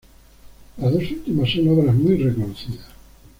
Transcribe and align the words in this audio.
Las 0.79 0.93
dos 0.93 1.11
últimas 1.11 1.51
son 1.51 1.67
obras 1.67 1.93
muy 1.93 2.17
reconocidas. 2.17 2.87